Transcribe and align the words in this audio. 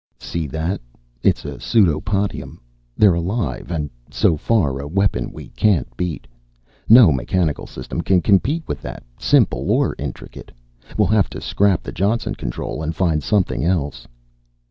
"See 0.17 0.47
that? 0.47 0.81
It's 1.21 1.45
a 1.45 1.59
pseudopodium. 1.59 2.59
They're 2.97 3.13
alive, 3.13 3.69
and 3.69 3.91
so 4.09 4.35
far, 4.35 4.79
a 4.79 4.87
weapon 4.87 5.31
we 5.31 5.49
can't 5.49 5.95
beat. 5.95 6.25
No 6.89 7.11
mechanical 7.11 7.67
system 7.67 8.01
can 8.01 8.19
compete 8.23 8.63
with 8.67 8.81
that, 8.81 9.03
simple 9.19 9.69
or 9.69 9.93
intricate. 9.99 10.51
We'll 10.97 11.09
have 11.09 11.29
to 11.29 11.39
scrap 11.39 11.83
the 11.83 11.91
Johnson 11.91 12.33
Control 12.33 12.81
and 12.81 12.95
find 12.95 13.21
something 13.21 13.63
else." 13.63 14.07